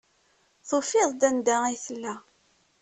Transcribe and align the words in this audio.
Tufiḍ-d 0.67 1.21
anda 1.27 1.55
ay 1.67 1.75
tella. 1.85 2.15